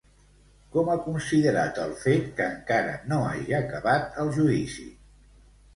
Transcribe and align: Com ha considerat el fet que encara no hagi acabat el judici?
Com 0.75 0.87
ha 0.93 1.03
considerat 1.07 1.77
el 1.83 1.93
fet 2.05 2.27
que 2.41 2.49
encara 2.55 2.99
no 3.13 3.21
hagi 3.29 3.59
acabat 3.63 4.21
el 4.25 4.37
judici? 4.41 4.93